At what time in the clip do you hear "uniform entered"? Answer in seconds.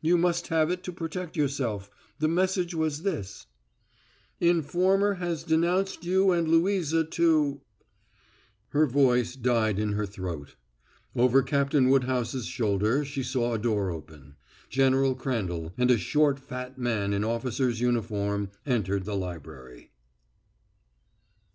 17.82-19.04